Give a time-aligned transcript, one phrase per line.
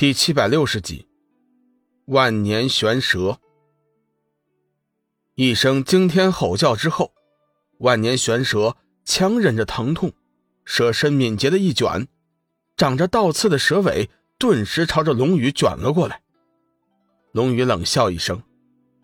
[0.00, 1.06] 第七百六十集，
[2.06, 3.38] 万年玄蛇。
[5.34, 7.12] 一声惊天吼叫之后，
[7.80, 10.14] 万年玄蛇强忍着疼痛，
[10.64, 12.08] 蛇身敏捷的一卷，
[12.78, 14.08] 长着倒刺的蛇尾
[14.38, 16.22] 顿时朝着龙宇卷了过来。
[17.32, 18.42] 龙宇冷笑一声，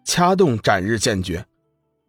[0.03, 1.45] 掐动斩日剑诀，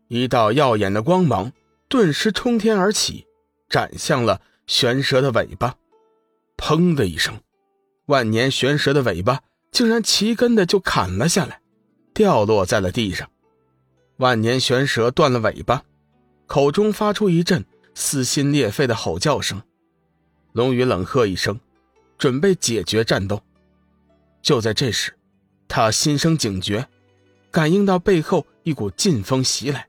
[0.07, 1.51] 一道耀眼的光芒
[1.89, 3.27] 顿时冲天而起，
[3.67, 5.75] 斩向了玄蛇的尾巴。
[6.55, 7.37] 砰的一声。
[8.07, 11.61] 万年玄蛇的尾巴竟然齐根的就砍了下来，
[12.13, 13.29] 掉落在了地上。
[14.17, 15.83] 万年玄蛇断了尾巴，
[16.45, 19.61] 口中发出一阵撕心裂肺的吼叫声。
[20.53, 21.59] 龙宇冷喝一声，
[22.17, 23.43] 准备解决战斗。
[24.41, 25.13] 就在这时，
[25.67, 26.87] 他心生警觉，
[27.51, 29.87] 感应到背后一股劲风袭来，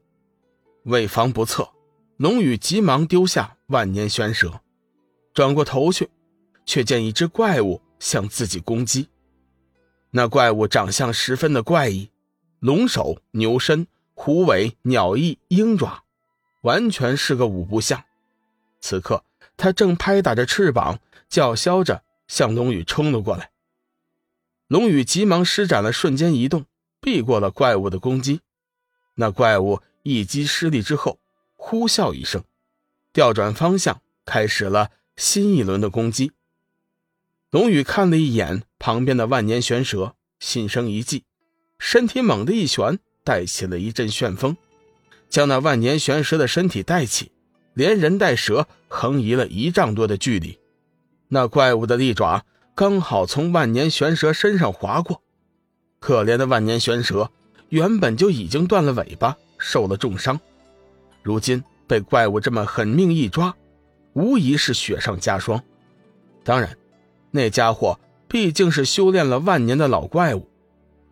[0.82, 1.68] 为防不测，
[2.16, 4.60] 龙宇急忙丢下万年玄蛇，
[5.32, 6.10] 转过头去，
[6.66, 7.80] 却见一只怪物。
[7.98, 9.08] 向自己攻击，
[10.10, 12.10] 那怪物长相十分的怪异，
[12.60, 16.04] 龙首、牛身、虎尾、鸟翼、鹰爪，
[16.62, 18.04] 完全是个五不像。
[18.80, 19.24] 此刻，
[19.56, 23.50] 他正拍打着翅膀，叫嚣着向龙宇冲了过来。
[24.68, 26.66] 龙宇急忙施展了瞬间移动，
[27.00, 28.40] 避过了怪物的攻击。
[29.14, 31.18] 那怪物一击失利之后，
[31.56, 32.44] 呼啸一声，
[33.12, 36.32] 调转方向，开始了新一轮的攻击。
[37.50, 41.24] 龙宇看了一眼旁边的万年玄蛇，心生一计，
[41.78, 44.54] 身体猛地一旋，带起了一阵旋风，
[45.30, 47.32] 将那万年玄蛇的身体带起，
[47.72, 50.58] 连人带蛇横移了一丈多的距离。
[51.28, 55.22] 那怪物的利爪刚好从万年玄蛇身上划过，
[56.00, 57.30] 可怜的万年玄蛇
[57.70, 60.38] 原本就已经断了尾巴，受了重伤，
[61.22, 63.56] 如今被怪物这么狠命一抓，
[64.12, 65.64] 无疑是雪上加霜。
[66.44, 66.76] 当然。
[67.38, 70.48] 那家伙毕竟是修炼了万年的老怪物，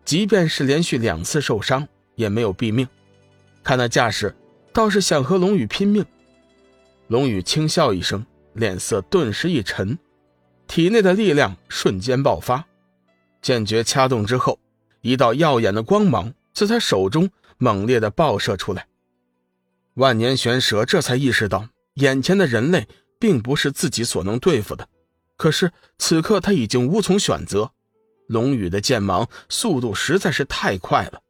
[0.03, 2.85] 即便是连续两次受伤，也没有毙命。
[3.63, 4.35] 看那架势，
[4.73, 6.05] 倒是想和龙宇拼命。
[7.07, 9.97] 龙宇轻笑一声，脸色顿时一沉，
[10.67, 12.65] 体内的力量瞬间爆发，
[13.41, 14.59] 剑诀掐动之后，
[14.99, 18.85] 一道耀眼的光芒自他手中猛烈的爆射出来。
[19.93, 22.85] 万年玄蛇这才意识到，眼前的人类
[23.17, 24.89] 并不是自己所能对付的。
[25.37, 27.71] 可是此刻他已经无从选择，
[28.27, 31.21] 龙宇的剑芒速度实在是太快了，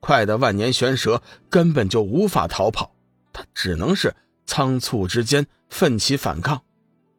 [0.00, 2.92] 快的万年玄蛇根本就无法逃跑，
[3.32, 4.14] 他只能是
[4.46, 6.60] 仓促之间奋起反抗。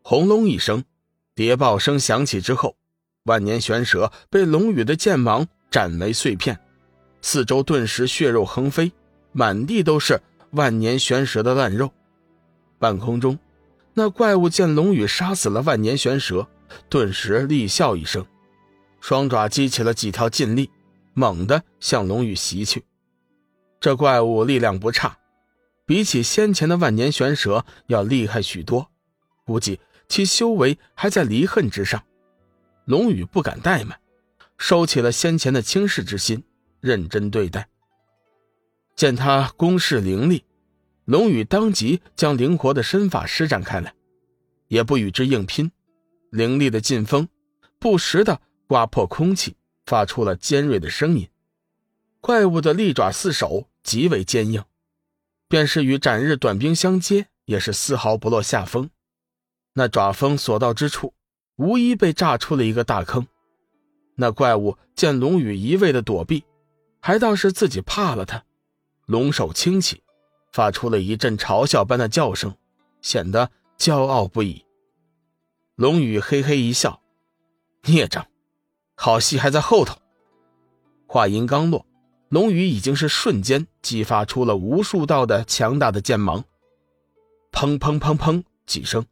[0.03, 0.83] 轰隆一声，
[1.33, 2.75] 谍报声响起之后，
[3.23, 6.59] 万年玄蛇被龙宇的剑芒斩为碎片，
[7.21, 8.91] 四周顿时血肉横飞，
[9.31, 10.21] 满地都是
[10.51, 11.89] 万年玄蛇的烂肉。
[12.77, 13.39] 半空中。
[13.99, 16.47] 那怪物见龙宇杀死了万年玄蛇，
[16.87, 18.23] 顿时厉笑一声，
[19.01, 20.69] 双爪激起了几条劲力，
[21.15, 22.85] 猛地向龙宇袭去。
[23.79, 25.17] 这怪物力量不差，
[25.87, 28.91] 比起先前的万年玄蛇要厉害许多，
[29.43, 32.03] 估计其修为还在离恨之上。
[32.85, 33.99] 龙宇不敢怠慢，
[34.59, 36.43] 收起了先前的轻视之心，
[36.81, 37.67] 认真对待。
[38.95, 40.43] 见他攻势凌厉。
[41.07, 43.95] 龙宇当即将灵活的身法施展开来，
[44.67, 45.71] 也不与之硬拼，
[46.31, 47.29] 凌厉的劲风
[47.79, 51.29] 不时的刮破空气，发出了尖锐的声音。
[52.19, 54.61] 怪物的利爪四手极为坚硬，
[55.47, 58.89] 便是与斩日短兵相接，也是丝毫不落下风。
[59.75, 61.13] 那爪锋所到之处，
[61.55, 63.25] 无疑被炸出了一个大坑。
[64.15, 66.43] 那怪物见龙宇一味的躲避，
[66.99, 68.43] 还倒是自己怕了他，
[69.05, 70.01] 龙首轻起。
[70.57, 72.55] 发出了一阵嘲笑般的叫声，
[72.99, 74.65] 显得骄傲不已。
[75.75, 76.99] 龙宇嘿嘿一笑
[77.85, 78.25] ：“孽障，
[78.95, 79.95] 好戏还在后头。”
[81.05, 81.85] 话音刚落，
[82.29, 86.43] 龙宇已经是瞬间激发出了无数道的强大的剑芒。
[87.51, 89.05] 砰砰砰砰几声，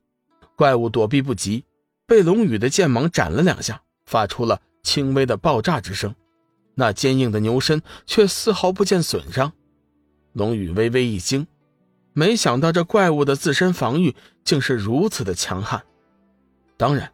[0.56, 1.63] 怪物躲避不及，
[2.07, 6.15] 被龙宇的剑芒斩了两下，发出了轻微的爆炸之声。
[6.74, 9.53] 那坚硬的牛身却丝毫不见损伤。
[10.35, 11.47] 龙宇微微一惊，
[12.11, 15.81] 没想到这怪物的自身防御竟是如此的强悍。
[16.75, 17.09] 当然，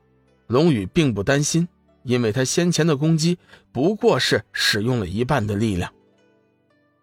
[0.48, 1.68] 龙宇并不担心，
[2.02, 3.38] 因为他先前的攻击
[3.72, 5.94] 不过是使用了一半的力量。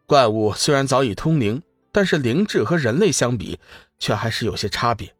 [0.07, 1.63] 怪物虽然早已通灵，
[1.93, 3.61] 但是灵智和人类相比，
[4.01, 5.15] 却还是有些差别。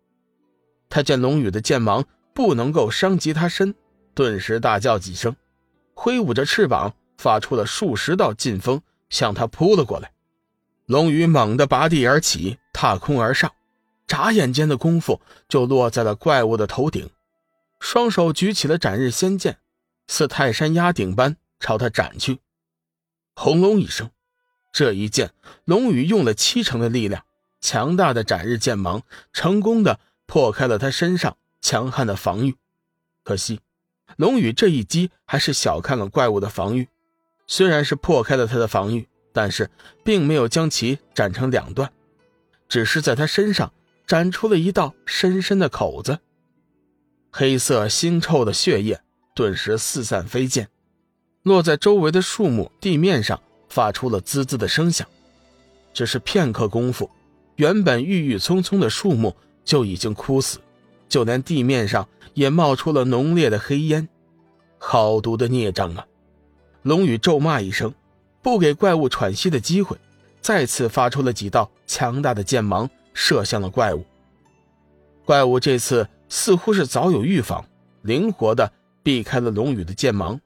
[0.89, 2.05] 他见龙宇的剑芒
[2.35, 3.73] 不能够伤及他身，
[4.15, 5.37] 顿时大叫几声，
[5.95, 10.11] 挥舞着翅膀，发出了数十道劲风，向他扑了过来。
[10.89, 13.53] 龙宇猛地拔地而起，踏空而上，
[14.07, 17.11] 眨眼间的功夫就落在了怪物的头顶，
[17.79, 19.59] 双手举起了斩日仙剑，
[20.07, 22.39] 似泰山压顶般朝他斩去。
[23.35, 24.11] 轰隆一声，
[24.73, 25.31] 这一剑，
[25.67, 27.23] 龙宇用了七成的力量，
[27.61, 29.03] 强大的斩日剑芒
[29.35, 32.57] 成功的破开了他身上强悍的防御。
[33.23, 33.61] 可惜，
[34.17, 36.89] 龙宇这一击还是小看了怪物的防御，
[37.47, 39.07] 虽然是破开了他的防御，
[39.39, 39.71] 但是
[40.03, 41.89] 并没有将其斩成两段，
[42.69, 43.73] 只是在他身上
[44.05, 46.19] 斩出了一道深深的口子。
[47.31, 49.01] 黑色腥臭的血液
[49.37, 50.69] 顿时四散飞溅。
[51.45, 55.07] 落在周围的树木地面上，发出了滋滋的声响。
[55.95, 57.09] 只是片刻功夫，
[57.55, 60.59] 原本郁郁葱葱的树木就已经枯死，
[61.09, 64.09] 就连地面上也冒出了浓烈的黑烟。
[64.79, 66.05] 好毒的孽障啊！
[66.83, 67.95] 龙宇咒骂一声，
[68.43, 69.97] 不给怪物喘息的机会，
[70.41, 74.05] 再次发出了几道强大的剑芒，射向了怪物。
[75.25, 77.69] 怪物这次似乎是早有预防，
[78.03, 80.41] 灵活的避开了龙宇的剑芒。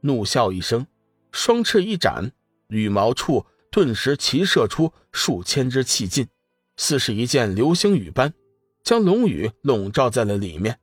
[0.00, 0.86] 怒笑一声，
[1.32, 2.32] 双翅一展，
[2.68, 6.26] 羽毛处顿时齐射出数千支气劲，
[6.76, 8.32] 似是一件流星雨般，
[8.82, 10.78] 将龙宇笼罩在了里面。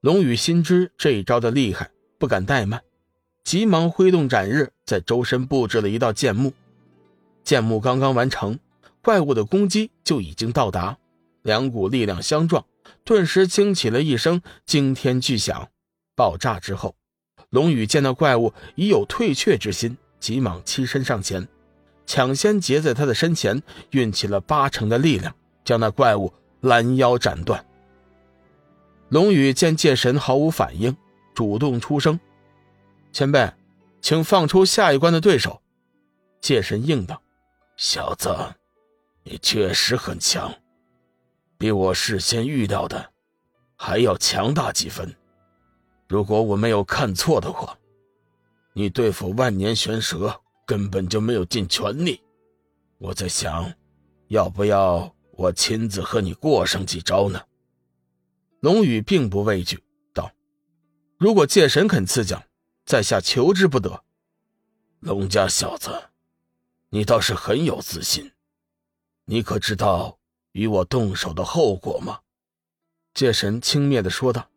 [0.00, 2.82] 龙宇心知这一招的厉害，不敢怠慢，
[3.44, 6.54] 急忙挥动斩日，在周身布置了一道剑幕。
[7.44, 8.58] 剑幕刚刚完成，
[9.02, 10.96] 怪物的攻击就已经到达，
[11.42, 12.64] 两股力量相撞，
[13.04, 15.68] 顿时惊起了一声惊天巨响。
[16.14, 16.94] 爆炸之后。
[17.50, 21.46] 龙宇见到怪物已有退却之心，急忙欺身上前，
[22.04, 25.32] 抢先截在他的身前，运起了八成的力量，
[25.64, 27.64] 将那怪物拦腰斩断。
[29.10, 30.94] 龙宇见界神毫无反应，
[31.34, 32.18] 主动出声
[33.12, 33.48] ：“前辈，
[34.06, 35.60] 请放出下一关的对手。”
[36.40, 37.20] 界神应道
[37.76, 38.32] ：“小子，
[39.24, 40.54] 你确实很强，
[41.58, 43.12] 比我事先预料的
[43.74, 45.12] 还要强大几分。”
[46.06, 47.76] 如果我没有看错的话，
[48.74, 50.32] 你对付万年玄蛇
[50.64, 52.22] 根本就没有尽全力。
[52.98, 53.68] 我在想，
[54.28, 57.42] 要不要我亲自和你过上几招呢？
[58.60, 59.82] 龙宇并不畏惧，
[60.14, 60.30] 道
[61.18, 62.40] ：“如果界神肯赐教，
[62.86, 64.02] 在下求之不得。”
[65.00, 66.04] 龙家小子，
[66.88, 68.32] 你倒是很有自信。
[69.26, 70.18] 你可知道
[70.52, 72.20] 与我动手的后果吗？
[73.12, 74.48] 界神轻蔑的说道，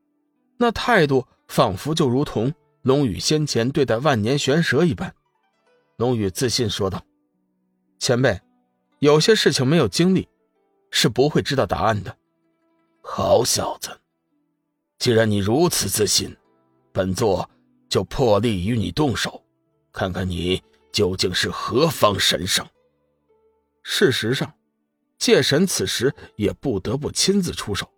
[0.58, 1.28] 那态度。
[1.50, 2.54] 仿佛就如同
[2.84, 5.16] 龙宇先前对待万年玄蛇一般，
[5.98, 7.04] 龙宇自信说道
[7.98, 8.40] ：“前辈，
[9.00, 10.30] 有些事情没有经历，
[10.92, 12.16] 是不会知道答案的。”
[13.02, 14.00] 好小子，
[15.00, 16.38] 既然你如此自信，
[16.92, 17.50] 本座
[17.89, 19.44] 就破例与你动手，
[19.91, 22.65] 看看你究竟是何方神圣。
[23.83, 24.53] 事实上，
[25.18, 27.89] 界神此时也不得不亲自出手。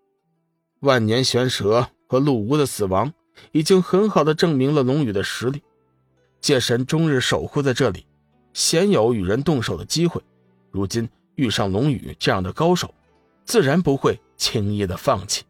[0.79, 3.13] 万年玄蛇和陆无的死亡。
[3.53, 5.63] 已经很好的证明了龙宇的实力，
[6.41, 8.05] 界神终日守护在这里，
[8.53, 10.21] 鲜有与人动手的机会。
[10.69, 12.93] 如今遇上龙宇这样的高手，
[13.45, 15.43] 自然不会轻易的放弃。